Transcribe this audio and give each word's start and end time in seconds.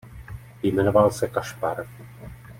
Jmenoval 0.63 1.11
se 1.11 1.27
Kašpar. 1.27 1.85